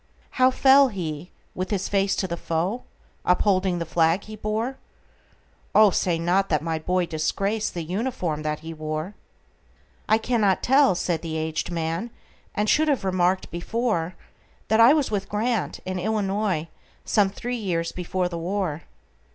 [0.31, 2.85] "How fell he,—with his face to the foe,
[3.23, 4.77] Upholding the flag he bore?
[5.75, 11.37] Oh, say not that my boy disgracedThe uniform that he wore!""I cannot tell," said the
[11.37, 14.15] aged man,"And should have remarked before,
[14.69, 18.81] That I was with Grant,—in Illinois,—Some three years before the war."